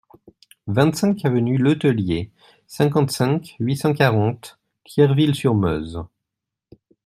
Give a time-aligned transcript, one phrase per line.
[0.65, 2.31] vingt-cinq avenue Letellier,
[2.65, 6.05] cinquante-cinq, huit cent quarante, Thierville-sur-Meuse